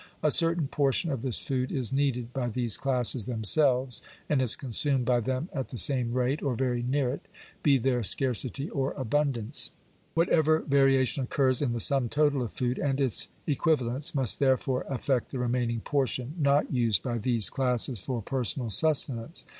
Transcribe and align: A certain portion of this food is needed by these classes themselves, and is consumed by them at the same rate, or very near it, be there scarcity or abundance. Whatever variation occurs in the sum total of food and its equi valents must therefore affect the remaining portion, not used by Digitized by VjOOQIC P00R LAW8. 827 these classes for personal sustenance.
A 0.23 0.31
certain 0.31 0.67
portion 0.67 1.11
of 1.11 1.21
this 1.21 1.45
food 1.45 1.71
is 1.71 1.93
needed 1.93 2.33
by 2.33 2.49
these 2.49 2.75
classes 2.75 3.25
themselves, 3.25 4.01
and 4.27 4.41
is 4.41 4.55
consumed 4.55 5.05
by 5.05 5.19
them 5.19 5.47
at 5.53 5.69
the 5.69 5.77
same 5.77 6.11
rate, 6.13 6.41
or 6.41 6.55
very 6.55 6.81
near 6.81 7.11
it, 7.11 7.27
be 7.61 7.77
there 7.77 8.01
scarcity 8.01 8.67
or 8.71 8.93
abundance. 8.93 9.69
Whatever 10.15 10.61
variation 10.61 11.21
occurs 11.21 11.61
in 11.61 11.73
the 11.73 11.79
sum 11.79 12.09
total 12.09 12.41
of 12.41 12.51
food 12.51 12.79
and 12.79 12.99
its 12.99 13.27
equi 13.47 13.75
valents 13.75 14.15
must 14.15 14.39
therefore 14.39 14.87
affect 14.89 15.29
the 15.29 15.37
remaining 15.37 15.81
portion, 15.81 16.33
not 16.39 16.73
used 16.73 17.03
by 17.03 17.11
Digitized 17.11 17.13
by 17.13 17.13
VjOOQIC 17.13 17.13
P00R 17.13 17.13
LAW8. 17.13 17.19
827 17.21 17.21
these 17.21 17.49
classes 17.51 18.01
for 18.03 18.21
personal 18.23 18.69
sustenance. 18.71 19.45